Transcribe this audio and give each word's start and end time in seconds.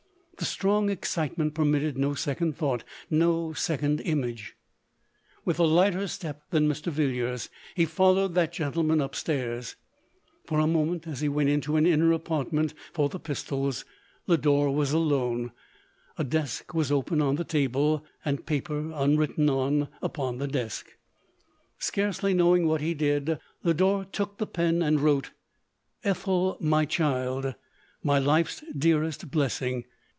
The 0.37 0.45
strong 0.45 0.89
excitement 0.89 1.53
permitted 1.53 1.99
no 1.99 2.15
second 2.15 2.57
thought— 2.57 2.83
no 3.11 3.53
second 3.53 3.99
image. 4.01 4.55
With 5.45 5.59
a 5.59 5.63
lighter 5.65 6.07
step 6.07 6.49
than 6.49 6.67
Mr. 6.67 6.91
Villiers, 6.91 7.47
he 7.75 7.85
fol 7.85 8.15
lowed 8.15 8.33
that 8.33 8.51
gentleman 8.51 9.01
up 9.01 9.13
stairs. 9.13 9.75
For 10.47 10.57
a 10.59 10.65
moment, 10.65 11.05
as 11.05 11.21
he 11.21 11.29
went 11.29 11.49
into 11.49 11.75
an 11.77 11.85
inner 11.85 12.11
apartment 12.11 12.73
for 12.91 13.07
the 13.07 13.19
pis 13.19 13.43
tols, 13.43 13.85
Lodore 14.25 14.71
was 14.73 14.91
alone: 14.93 15.51
a 16.17 16.23
desk 16.23 16.73
was 16.73 16.91
open 16.91 17.21
on 17.21 17.35
the 17.35 17.43
table; 17.43 18.03
and 18.25 18.47
paper, 18.47 18.89
unwritten 18.95 19.47
on, 19.47 19.89
upon 20.01 20.39
the 20.39 20.47
desk. 20.47 20.87
Scarcely 21.77 22.33
knowing 22.33 22.65
what 22.65 22.81
he 22.81 22.95
did, 22.95 23.37
Lodore 23.63 24.05
took 24.05 24.39
the 24.39 24.47
pen, 24.47 24.81
and 24.81 25.01
wrote— 25.01 25.33
"Ethel, 26.03 26.57
my 26.59 26.83
child! 26.85 27.53
my 28.01 28.17
life's 28.17 28.63
dearest 28.75 29.29
blessing 29.29 29.85